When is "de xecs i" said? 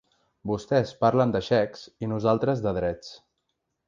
1.35-2.09